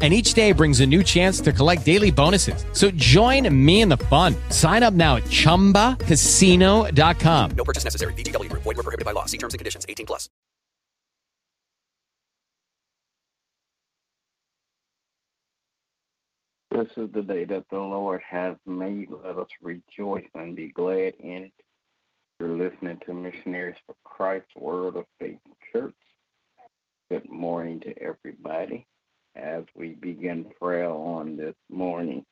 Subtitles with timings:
[0.00, 2.64] And each day brings a new chance to collect daily bonuses.
[2.72, 4.36] So join me in the fun.
[4.50, 7.50] Sign up now at chumbacasino.com.
[7.56, 8.12] No purchase necessary.
[8.12, 8.62] VGW Group.
[8.62, 9.24] Void were prohibited by law.
[9.24, 9.84] See terms and conditions.
[9.88, 10.28] 18 plus.
[16.70, 19.08] This is the day that the Lord has made.
[19.10, 21.52] Let us rejoice and be glad in it.
[22.38, 25.40] You're listening to Missionaries for Christ Word of Faith
[25.72, 25.92] Church.
[27.10, 28.86] Good morning to everybody
[29.36, 32.24] as we begin prayer on this morning.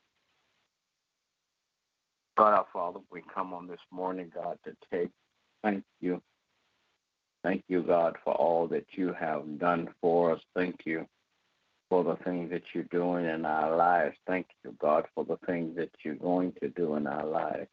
[2.37, 5.11] God our Father, we come on this morning, God, to take
[5.63, 6.21] thank you.
[7.43, 10.41] Thank you, God, for all that you have done for us.
[10.55, 11.07] Thank you
[11.89, 14.17] for the things that you're doing in our lives.
[14.27, 17.69] Thank you, God, for the things that you're going to do in our lives.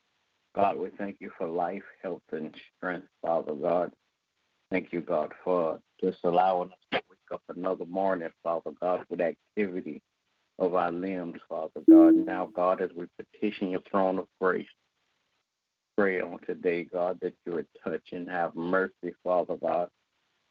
[0.55, 3.91] God, we thank you for life, health, and strength, Father God.
[4.69, 9.21] Thank you, God, for just allowing us to wake up another morning, Father God, with
[9.21, 10.01] activity
[10.59, 12.13] of our limbs, Father God.
[12.13, 12.25] Mm-hmm.
[12.25, 14.67] Now, God, as we petition your throne of grace,
[15.97, 19.89] pray on today, God, that you would touch and have mercy, Father God.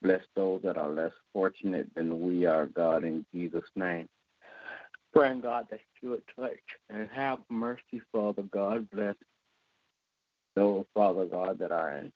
[0.03, 4.09] Bless those that are less fortunate than we are, God, in Jesus' name.
[5.15, 6.59] Praying, God, that you would touch
[6.91, 8.89] and have mercy, Father God.
[8.91, 9.15] Bless
[10.57, 12.13] those, Father God, that are in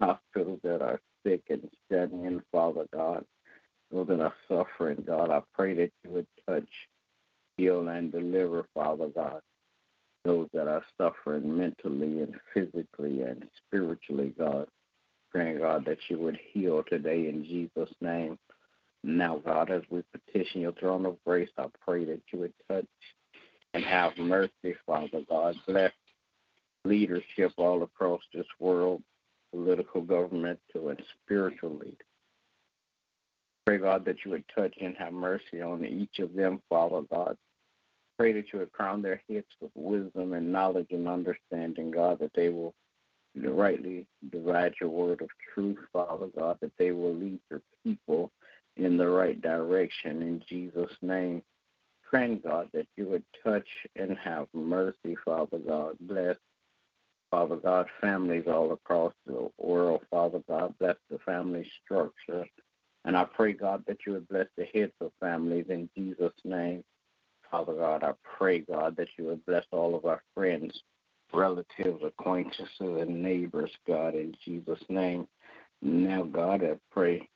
[0.00, 3.24] hospitals that are sick and shedding in, Father God.
[3.90, 6.68] Those that are suffering, God, I pray that you would touch,
[7.56, 9.40] heal, and deliver, Father God.
[10.24, 14.66] Those that are suffering mentally and physically and spiritually, God.
[15.30, 18.38] Praying, God, that you would heal today in Jesus' name.
[19.04, 22.86] Now, God, as we petition your throne of grace, I pray that you would touch
[23.74, 25.54] and have mercy, Father God.
[25.66, 25.92] Bless
[26.84, 29.02] leadership all across this world,
[29.52, 31.96] political, governmental, and spiritual leaders.
[33.68, 37.36] Pray, God, that you would touch and have mercy on each of them, Father God.
[38.18, 42.30] Pray that you would crown their heads with wisdom and knowledge and understanding, God, that
[42.34, 42.72] they will
[43.36, 48.30] rightly divide your word of truth, Father God, that they will lead your people
[48.78, 51.42] in the right direction in Jesus' name.
[52.08, 55.94] Praying, God, that you would touch and have mercy, Father God.
[56.00, 56.36] Bless,
[57.30, 60.72] Father God, families all across the world, Father God.
[60.78, 62.46] Bless the family structure.
[63.04, 66.84] And I pray, God, that you would bless the heads of families in Jesus' name.
[67.50, 70.78] Father God, I pray, God, that you would bless all of our friends,
[71.32, 75.26] relatives, acquaintances, and neighbors, God, in Jesus' name.
[75.80, 77.28] Now, God, I pray,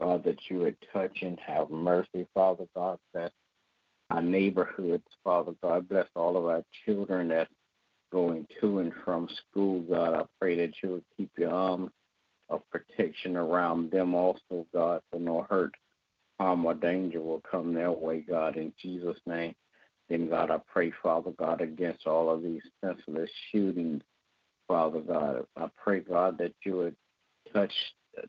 [0.00, 3.30] God, that you would touch and have mercy, Father God, bless
[4.10, 7.50] our neighborhoods, Father God, bless all of our children that's
[8.12, 10.14] going to and from school, God.
[10.14, 11.90] I pray that you would keep your arms
[12.48, 15.74] of protection around them also, God, so no hurt,
[16.38, 19.54] harm, or danger will come their way, God, in Jesus' name.
[20.08, 24.02] Then, God, I pray, Father God, against all of these senseless shootings,
[24.68, 25.46] Father God.
[25.56, 26.96] I pray, God, that you would
[27.52, 27.72] touch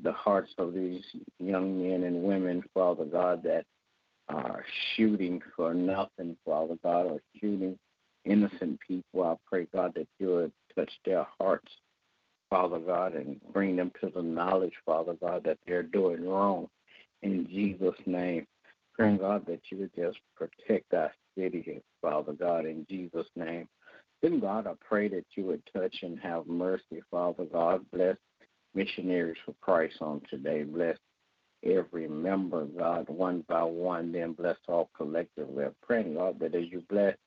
[0.01, 1.03] the hearts of these
[1.39, 3.65] young men and women, Father God, that
[4.29, 4.63] are
[4.95, 7.77] shooting for nothing, Father God, or shooting
[8.23, 9.23] innocent people.
[9.23, 11.71] I pray, God, that you would touch their hearts,
[12.55, 16.69] Father God, and bring them to the knowledge, Father God, that they're doing wrong.
[17.21, 18.47] In Jesus' name,
[18.93, 23.67] praying, God, that you would just protect our city, Father God, in Jesus' name.
[24.21, 27.85] Then, God, I pray that you would touch and have mercy, Father God.
[27.91, 28.15] Bless
[28.73, 30.63] missionaries for Christ on today.
[30.63, 30.97] Bless
[31.61, 35.65] every member, God, one by one, then bless all collectively.
[35.65, 37.17] I'm praying, God, that as you bless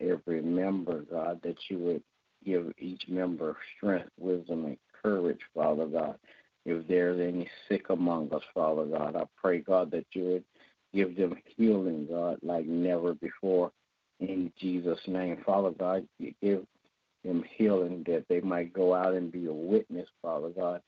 [0.00, 2.02] every member, God, that you would
[2.44, 6.16] give each member strength, wisdom, and courage, Father God.
[6.64, 10.44] If there's any sick among us, Father God, I pray, God, that you would
[10.94, 13.72] give them healing, God, like never before.
[14.20, 16.64] In Jesus' name, Father God, you give
[17.24, 20.80] them healing that they might go out and be a witness, Father God,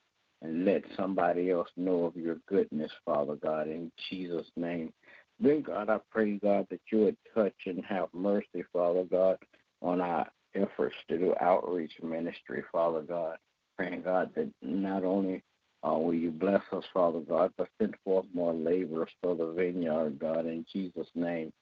[0.43, 4.93] and let somebody else know of your goodness, Father God, in Jesus' name.
[5.41, 9.39] Then, God, I pray, God, that you would touch and have mercy, Father God,
[9.83, 13.37] on our efforts to do outreach ministry, Father God.
[13.77, 15.43] Praying, God, that not only
[15.87, 20.19] uh, will you bless us, Father God, but send forth more laborers for the vineyard,
[20.19, 21.53] God, in Jesus' name.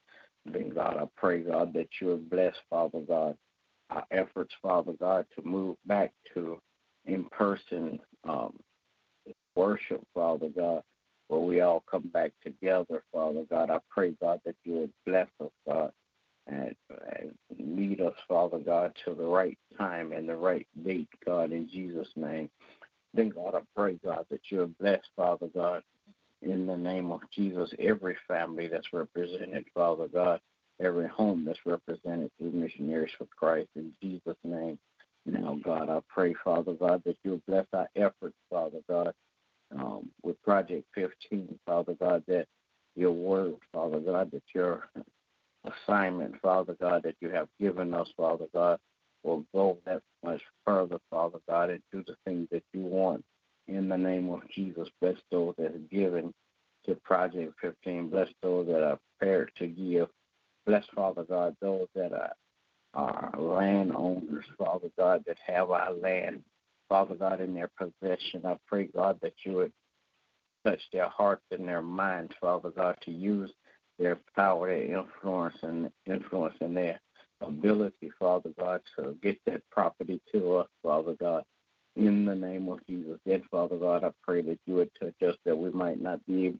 [0.44, 3.36] Then, God, I pray, God, that you would bless, Father God,
[3.90, 6.58] our efforts, Father God, to move back to
[7.06, 7.98] in person
[8.28, 8.52] um,
[9.54, 10.82] worship, Father God,
[11.28, 13.70] where we all come back together, Father God.
[13.70, 15.92] I pray, God, that you would bless us, God,
[16.46, 16.74] and,
[17.16, 21.68] and lead us, Father God, to the right time and the right date, God, in
[21.68, 22.50] Jesus' name.
[23.14, 25.82] Then, God, I pray, God, that you would bless, Father God,
[26.42, 30.40] in the name of Jesus, every family that's represented, Father God,
[30.80, 34.78] every home that's represented through missionaries for Christ, in Jesus' name.
[35.24, 39.12] Now, God, I pray, Father God, that you'll bless our efforts, Father God,
[39.74, 42.46] um, with Project 15, Father God, that
[42.96, 44.88] your word, Father God, that your
[45.64, 48.78] assignment, Father God, that you have given us, Father God,
[49.22, 53.24] will go that much further, Father God, and do the things that you want.
[53.68, 56.32] In the name of Jesus, bless those that are given
[56.86, 58.08] to Project 15.
[58.08, 60.08] Bless those that are prepared to give.
[60.66, 62.32] Bless, Father God, those that are,
[62.94, 66.42] are landowners, Father God, that have our land,
[66.88, 68.42] Father God, in their possession.
[68.44, 69.72] I pray, God, that you would
[70.66, 73.50] touch their hearts and their minds, Father God, to use
[73.98, 77.00] their power, their influence, and influence in their
[77.40, 81.44] ability, Father God, to get that property to us, Father God.
[81.94, 85.36] In the name of Jesus, then Father God, I pray that you would touch us
[85.44, 86.54] that we might not be,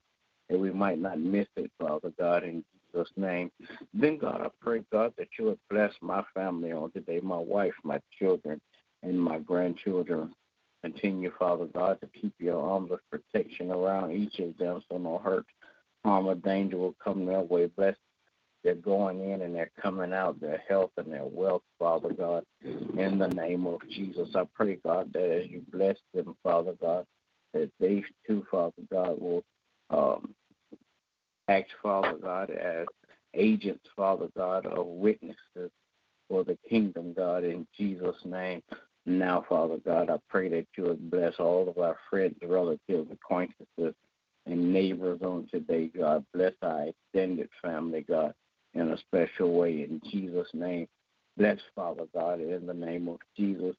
[0.50, 2.62] that we might not miss it, Father God, in
[2.92, 3.50] Jesus' name.
[3.94, 7.72] Then God, I pray God that you would bless my family on today, my wife,
[7.82, 8.60] my children,
[9.02, 10.34] and my grandchildren.
[10.82, 15.16] Continue, Father God, to keep your arms of protection around each of them so no
[15.18, 15.46] hurt,
[16.04, 17.66] harm, or danger will come their way.
[17.66, 17.96] Bless
[18.64, 22.44] their going in and their coming out, their health and their wealth, Father God.
[22.62, 27.04] In the name of Jesus, I pray, God, that as you bless them, Father God,
[27.54, 29.42] that they too, Father God, will
[29.90, 30.34] um,
[31.48, 32.86] act, Father God, as
[33.34, 35.70] agents, Father God, of witnesses
[36.28, 38.62] for the kingdom, God, in Jesus' name.
[39.04, 43.94] Now, Father God, I pray that you would bless all of our friends, relatives, acquaintances,
[44.52, 46.24] and neighbors on today, God.
[46.32, 48.34] Bless our extended family, God
[48.74, 50.88] in a special way in Jesus' name.
[51.36, 53.74] Bless, Father God, in the name of Jesus.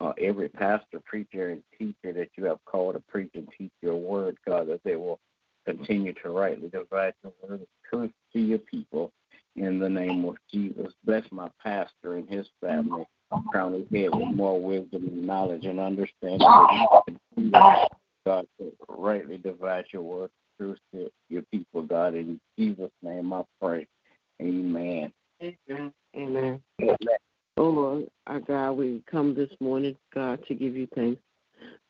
[0.00, 3.96] Uh, every pastor, preacher, and teacher that you have called to preach and teach your
[3.96, 5.20] word, God, that they will
[5.66, 9.12] continue to rightly divide the word of truth to your people
[9.56, 10.92] in the name of Jesus.
[11.04, 13.04] Bless my pastor and his family.
[13.50, 16.40] Crown his head with more wisdom and knowledge and understanding.
[18.24, 20.76] God, to rightly divide your word to
[21.28, 22.14] your people, God.
[22.14, 23.86] In Jesus' name I pray.
[24.40, 25.12] Amen.
[25.42, 25.92] Amen.
[26.16, 26.60] Amen.
[27.56, 31.20] Oh Lord, our God, we come this morning, God, to give you thanks.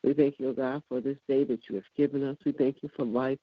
[0.03, 2.37] We thank you, God, for this day that you have given us.
[2.45, 3.39] We thank you for life,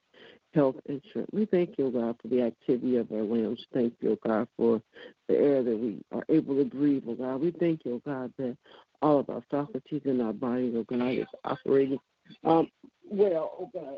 [0.55, 1.31] health, and strength.
[1.33, 3.65] We thank you, God, for the activity of our limbs.
[3.75, 4.81] Thank you, God, for
[5.29, 7.41] the air that we are able to breathe, oh God.
[7.41, 8.57] We thank you, God, that
[9.01, 11.99] all of our faculties in our body, oh God, is operating
[12.45, 12.69] um,
[13.11, 13.97] well, oh God.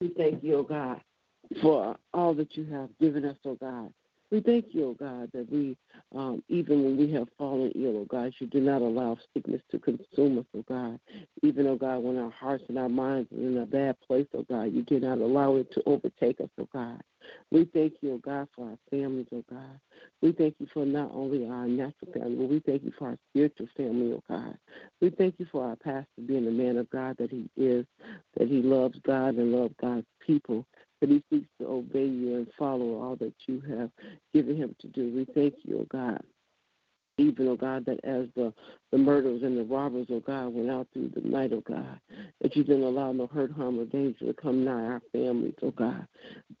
[0.00, 1.00] We thank you, oh God,
[1.60, 3.92] for all that you have given us, oh God.
[4.30, 5.74] We thank you, oh God, that we,
[6.14, 9.78] um, even when we have fallen ill, oh God, you do not allow sickness to
[9.78, 11.00] consume us, oh God.
[11.42, 14.44] Even, oh God, when our hearts and our minds are in a bad place, oh
[14.48, 17.00] God, you do not allow it to overtake us, oh God.
[17.50, 19.80] We thank you, oh God, for our families, oh God.
[20.20, 23.18] We thank you for not only our natural family, but we thank you for our
[23.30, 24.58] spiritual family, oh God.
[25.00, 27.86] We thank you for our pastor being the man of God that he is,
[28.36, 30.66] that he loves God and loves God's people
[31.00, 33.90] that he seeks to obey you and follow all that you have
[34.34, 35.12] given him to do.
[35.14, 36.20] We thank you, O God.
[37.20, 38.54] Even, oh God, that as the,
[38.92, 41.98] the murderers and the robbers, oh God, went out through the night, oh God,
[42.40, 45.72] that you didn't allow no hurt, harm, or danger to come nigh our families, oh
[45.72, 46.06] God.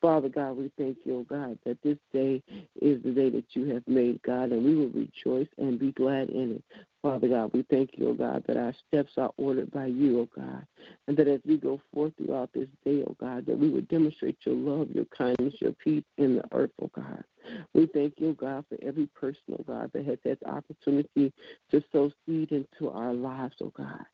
[0.00, 2.42] Father God, we thank you, oh God, that this day
[2.82, 6.28] is the day that you have made, God, and we will rejoice and be glad
[6.30, 6.64] in it.
[7.02, 10.28] Father God, we thank you, oh God, that our steps are ordered by you, oh
[10.34, 10.66] God,
[11.06, 14.36] and that as we go forth throughout this day, oh God, that we would demonstrate
[14.44, 17.22] your love, your kindness, your peace in the earth, oh God.
[17.72, 21.32] We thank you, God, for every person, oh God, that has had the opportunity
[21.70, 24.04] to sow seed into our lives, oh God.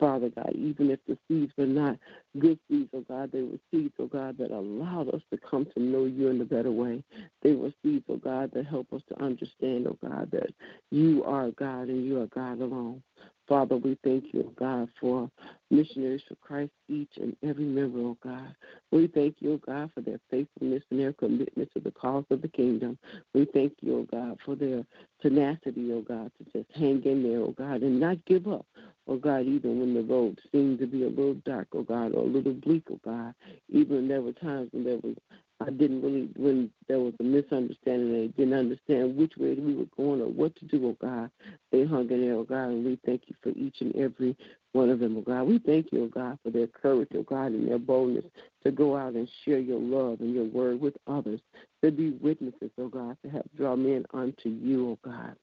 [0.00, 1.98] Father God, even if the seeds were not
[2.38, 5.82] good seeds, oh God, they were seeds, oh God, that allowed us to come to
[5.82, 7.02] know you in a better way.
[7.42, 10.50] They were seeds, oh God, that help us to understand, oh God, that
[10.90, 13.02] you are God and you are God alone.
[13.48, 15.30] Father, we thank you, oh God, for
[15.70, 18.54] missionaries for Christ, each and every member, oh God.
[18.90, 22.40] We thank you, oh God, for their faithfulness and their commitment to the cause of
[22.40, 22.98] the kingdom.
[23.34, 24.84] We thank you, oh God, for their
[25.20, 28.64] tenacity, oh God, to just hang in there, oh God, and not give up,
[29.08, 32.22] oh God, even when the road seemed to be a little dark, oh God, or
[32.22, 33.34] a little bleak, oh God.
[33.68, 35.16] Even there were times when there was
[35.60, 39.86] I didn't really, when there was a misunderstanding, they didn't understand which way we were
[39.96, 41.30] going or what to do, oh God.
[41.70, 44.36] They hung in there, oh God, and we thank you for each and every
[44.72, 45.44] one of them, oh God.
[45.44, 48.24] We thank you, oh God, for their courage, oh God, and their boldness
[48.64, 51.40] to go out and share your love and your word with others,
[51.82, 55.36] to be witnesses, oh God, to help draw men unto you, oh God.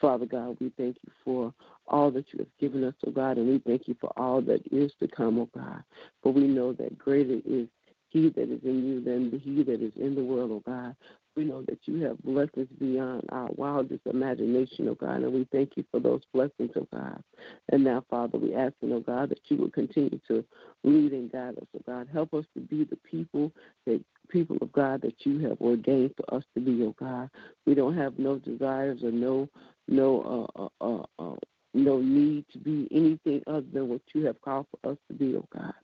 [0.00, 1.52] Father God, we thank you for
[1.86, 4.62] all that you have given us, oh God, and we thank you for all that
[4.72, 5.82] is to come, oh God.
[6.22, 7.68] For we know that greater is
[8.10, 10.96] he that is in you than he that is in the world, oh God.
[11.36, 15.46] We know that you have blessed us beyond our wildest imagination, oh God, and we
[15.52, 17.22] thank you for those blessings, oh God.
[17.70, 20.44] And now, Father, we ask, oh God, that you will continue to
[20.84, 22.08] lead and guide us, oh God.
[22.12, 23.52] Help us to be the people
[23.86, 27.30] that people of God that you have ordained for us to be, oh God.
[27.66, 29.48] We don't have no desires or no
[29.86, 31.36] no uh, uh, uh, uh
[31.74, 35.36] no need to be anything other than what you have called for us to be,
[35.36, 35.74] oh God.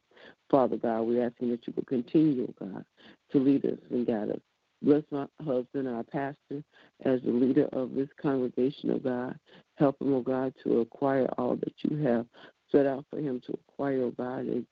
[0.55, 2.85] Father God, we're asking that you will continue, oh God,
[3.33, 4.41] to lead us and guide us.
[4.83, 6.63] Bless my husband, our pastor,
[7.05, 9.37] as the leader of this congregation, oh God.
[9.79, 12.27] Help him, oh God, to acquire all that you have
[12.71, 14.63] set out for him to acquire, oh God, as,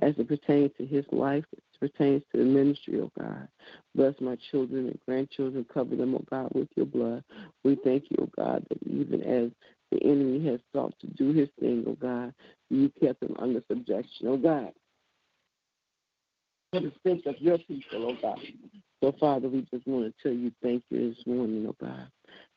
[0.00, 3.48] as it pertains to his life, as it pertains to the ministry, oh God.
[3.96, 7.24] Bless my children and grandchildren, cover them, oh God, with your blood.
[7.64, 9.50] We thank you, oh God, that even as
[9.90, 12.32] the enemy has sought to do his thing, oh God,
[12.70, 14.70] you kept him under subjection, oh God
[16.72, 18.40] for the sake of your people, oh God.
[19.02, 22.08] So, Father, we just want to tell you thank you this morning, oh God.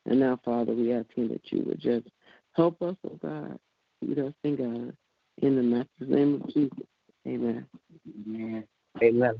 [0.06, 2.06] And now, Father, we ask you that you would just
[2.54, 3.58] help us, oh God,
[4.00, 4.96] lead us in God.
[5.42, 6.78] In the master's name of Jesus.
[7.26, 7.66] Amen.
[8.26, 8.64] Amen.
[9.02, 9.34] Amen.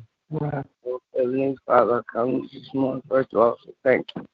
[1.16, 4.26] Heavenly Father, I come this morning, first of all, so thank you.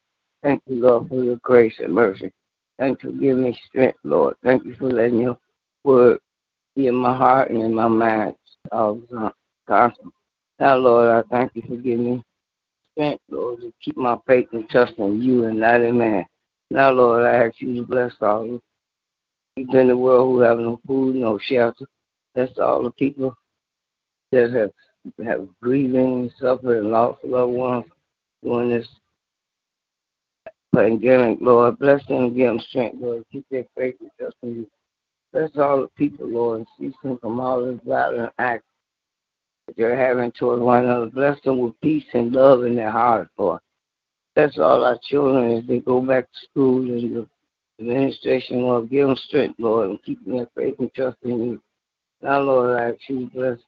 [0.42, 2.32] Thank you, Lord, for your grace and mercy.
[2.80, 4.34] Thank you for giving me strength, Lord.
[4.42, 5.38] Thank you for letting your
[5.84, 6.18] word
[6.74, 8.34] be in my heart and in my mind
[8.72, 9.32] all the
[9.68, 9.92] time.
[10.62, 12.24] Now, Lord, I thank you for giving me
[12.92, 16.24] strength, Lord, to keep my faith and trust in you and not in man.
[16.70, 18.60] Now, Lord, I ask you to bless all the
[19.56, 21.84] people in the world who have no food, no shelter.
[22.36, 23.36] Bless all the people
[24.30, 24.70] that have
[25.26, 27.86] have grieving, suffering, lost loved ones
[28.44, 28.86] during this
[30.72, 31.76] pandemic, Lord.
[31.80, 33.24] Bless them and give them strength, Lord.
[33.32, 34.70] Keep their faith and trust in you.
[35.32, 38.62] Bless all the people, Lord, and cease them from all this violent acts
[39.66, 41.06] that they're having toward one another.
[41.06, 43.60] Bless them with peace and love in their hearts, Lord.
[44.34, 47.28] Bless all our children as they go back to school and the
[47.80, 48.90] administration, Lord.
[48.90, 51.62] Give them strength, Lord, and keep them faith and trust in you.
[52.22, 53.58] Now, Lord, I ask you bless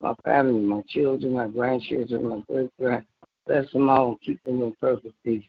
[0.00, 3.04] my family, my children, my grandchildren, my great grand.
[3.46, 5.44] Bless them all and keep them in perfect peace.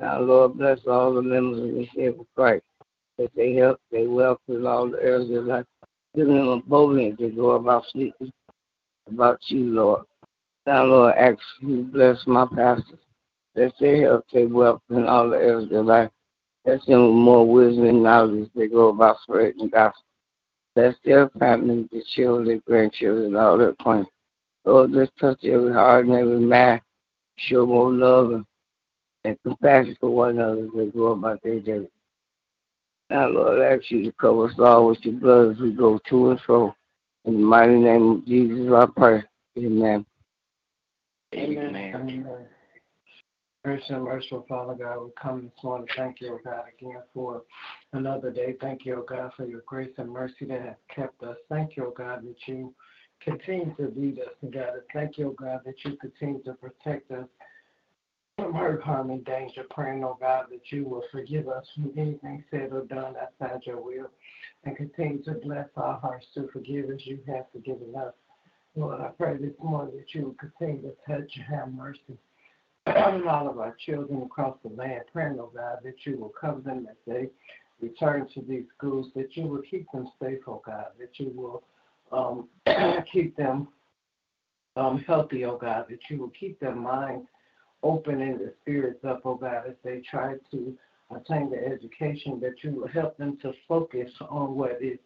[0.00, 2.64] Now, Lord, bless all the members of the Church of Christ
[3.18, 5.66] that they help, they welcome all the areas of life.
[6.16, 8.32] Give them a boldness to go about sleeping
[9.08, 10.04] about you, Lord.
[10.66, 12.98] Now, Lord, ask you bless my pastors.
[13.54, 16.10] That they help their wealth and all the areas of their life.
[16.64, 20.04] Bless them with more wisdom and knowledge as they go about spreading the gospel.
[20.74, 24.06] Bless their family, their children, their grandchildren, all their plans.
[24.64, 26.80] Lord, just touch every heart and every mind.
[27.36, 28.46] Show more love and,
[29.24, 31.88] and compassion for one another as they go about their day.
[33.10, 35.98] Now, Lord, I ask you to cover us all with your blood as we go
[36.08, 36.74] to and fro.
[37.24, 39.22] In the mighty name of Jesus, I pray.
[39.58, 40.04] Amen.
[41.34, 41.76] Amen.
[41.94, 42.46] Amen.
[43.64, 45.86] Gracious and merciful Father God, we come this morning.
[45.96, 47.42] Thank you, O God, again for
[47.92, 48.56] another day.
[48.60, 51.36] Thank you, O God, for your grace and mercy that has kept us.
[51.48, 52.74] Thank you, O God, that you
[53.20, 54.82] continue to lead us and guide us.
[54.92, 57.28] Thank you, O God, that you continue to protect us
[58.42, 59.64] from hurt, harm, and danger.
[59.70, 63.80] Praying, O God, that you will forgive us from anything said or done outside your
[63.80, 64.10] will
[64.64, 68.12] and continue to bless our hearts to forgive as you have forgiven us.
[68.74, 72.18] Lord, I pray this morning that you will continue to touch and have mercy
[72.86, 75.02] on all of our children across the land.
[75.12, 77.28] Praying, oh God, that you will cover them as they
[77.80, 81.62] return to these schools, that you will keep them safe, oh God, that you will
[82.10, 82.48] um,
[83.12, 83.68] keep them
[84.76, 87.26] um, healthy, oh God, that you will keep their minds
[87.82, 90.76] open and their spirits up, oh God, as they try to
[91.14, 94.98] attain the education, that you will help them to focus on what is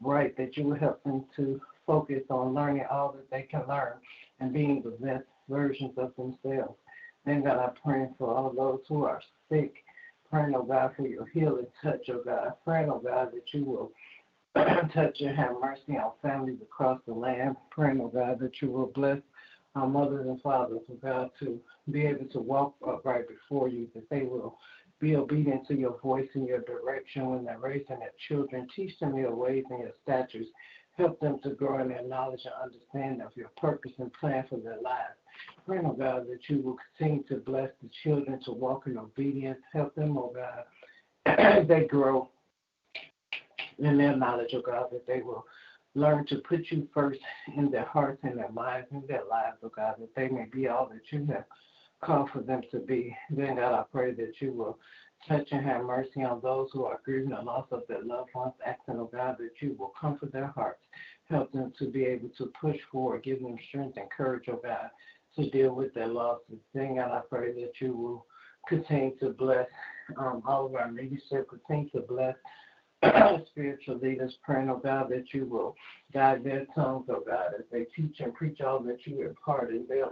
[0.00, 3.94] right, that you will help them to focus on learning all that they can learn
[4.40, 6.76] and being the best versions of themselves.
[7.26, 9.20] Then, God, I'm praying for all those who are
[9.50, 9.74] sick.
[10.30, 12.52] Praying, oh God, for your healing touch, oh God.
[12.64, 13.92] Praying, oh God, that you will
[14.94, 17.56] touch and have mercy on families across the land.
[17.70, 19.18] Praying, oh God, that you will bless
[19.74, 24.08] our mothers and fathers, oh God, to be able to walk upright before you, that
[24.10, 24.58] they will
[25.00, 28.68] be obedient to your voice and your direction when they're raising their children.
[28.76, 30.50] Teach them your ways and your statutes.
[30.96, 34.58] Help them to grow in their knowledge and understanding of your purpose and plan for
[34.58, 35.16] their lives.
[35.66, 39.58] Pray, oh God, that you will continue to bless the children to walk in obedience.
[39.72, 40.64] Help them, oh God,
[41.38, 42.28] as they grow
[43.78, 45.46] in their knowledge, oh God, that they will
[45.94, 47.20] learn to put you first
[47.56, 50.68] in their hearts and their minds and their lives, oh God, that they may be
[50.68, 51.44] all that you have
[52.02, 53.16] called for them to be.
[53.30, 54.78] Then, God, I pray that you will
[55.28, 58.54] touch and have mercy on those who are grieving the loss of their loved ones,
[58.66, 60.82] asking, oh God, that you will comfort their hearts,
[61.28, 64.90] help them to be able to push forward, give them strength and courage, oh God,
[65.36, 66.58] to deal with their losses.
[66.74, 68.26] Then, God, I pray that you will
[68.68, 69.68] continue to bless
[70.16, 72.36] um, all of our leadership, continue to bless
[73.50, 75.74] spiritual leaders, praying, oh God, that you will
[76.12, 80.10] guide their tongues, oh God, as they teach and preach all that you imparted them,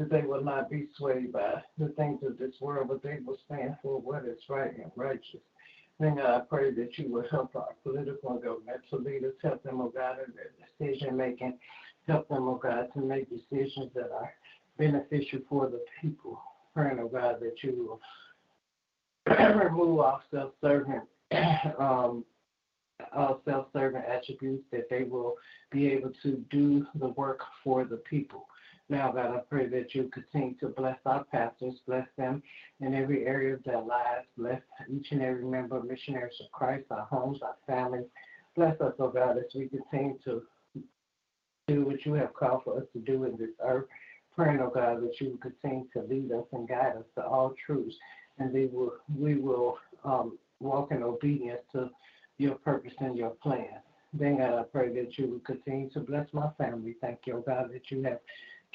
[0.00, 3.36] that they will not be swayed by the things of this world, but they will
[3.44, 5.42] stand for what is right and righteous.
[5.98, 9.82] Then God, I pray that you will help our political and governmental leaders, help them,
[9.82, 10.52] oh God, in their
[10.88, 11.58] decision making,
[12.08, 14.32] help them, oh God, to make decisions that are
[14.78, 16.40] beneficial for the people.
[16.74, 18.00] Praying, oh God, that you
[19.26, 21.02] will remove all self-serving
[21.78, 22.24] um,
[23.44, 25.34] self-serving attributes that they will
[25.70, 28.46] be able to do the work for the people.
[28.90, 32.42] Now, God, I pray that you continue to bless our pastors, bless them
[32.80, 34.60] in every area of their lives, bless
[34.92, 38.06] each and every member of Missionaries of Christ, our homes, our families.
[38.56, 40.42] Bless us, oh God, as we continue to
[41.68, 43.86] do what you have called for us to do in this earth.
[44.34, 47.54] Praying, oh God, that you will continue to lead us and guide us to all
[47.64, 47.94] truths,
[48.40, 51.90] and we will we will um, walk in obedience to
[52.38, 53.68] your purpose and your plan.
[54.12, 56.96] Then, God, I pray that you will continue to bless my family.
[57.00, 58.18] Thank you, oh God, that you have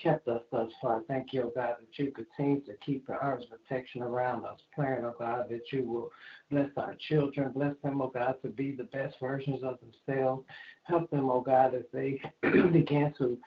[0.02, 1.02] kept us thus far.
[1.08, 4.60] Thank you, oh God, that you continue to keep your arms of protection around us.
[4.74, 6.12] Praying, oh God, that you will
[6.52, 7.52] bless our children.
[7.52, 10.46] Bless them, oh God, to be the best versions of themselves.
[10.84, 13.38] Help them, oh God, as they begin to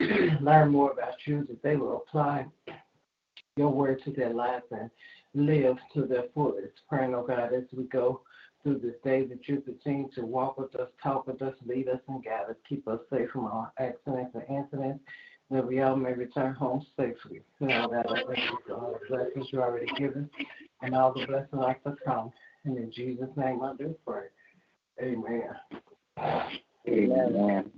[0.40, 2.46] learn more about you, that they will apply
[3.56, 4.90] your word to their lives and
[5.34, 6.74] live to their fullest.
[6.88, 8.20] Praying, oh God, as we go
[8.66, 12.00] through this day that you continue to walk with us, talk with us, lead us,
[12.08, 12.56] and guide us.
[12.68, 15.04] Keep us safe from all accidents and incidents,
[15.50, 17.42] that we all may return home safely.
[17.60, 20.28] All that all the blessings you already given
[20.82, 22.32] and all the blessings are to come.
[22.64, 24.24] And in Jesus' name I do pray.
[25.00, 25.50] Amen.
[26.88, 27.70] Amen.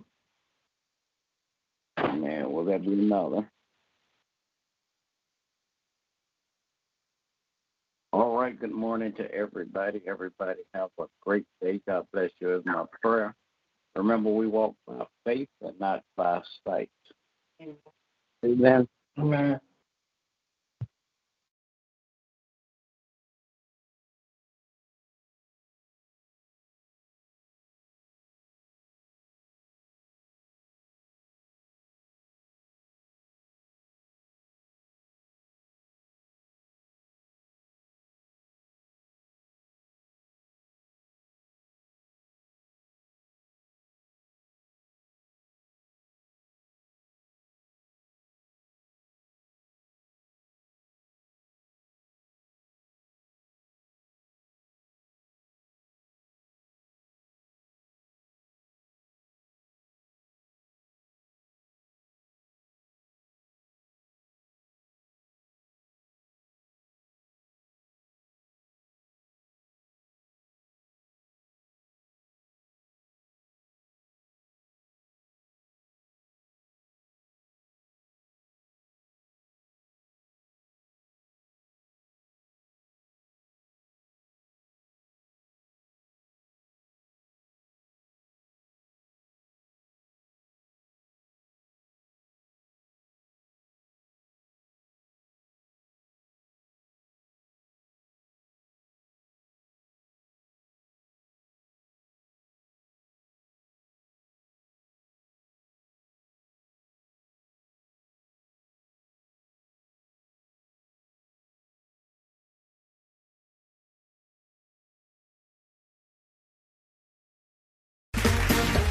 [1.99, 2.53] Amen.
[2.53, 3.49] Will there be another?
[8.13, 8.59] All right.
[8.59, 10.01] Good morning to everybody.
[10.09, 11.81] Everybody have a great day.
[11.87, 13.35] God bless you is my prayer.
[13.95, 16.89] Remember, we walk by faith and not by sight.
[18.45, 18.89] Amen.
[19.19, 19.61] Amen.